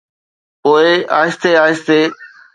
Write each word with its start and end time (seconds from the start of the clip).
پوءِ 0.61 0.85
آهستي 1.19 1.51
آهستي. 1.63 1.99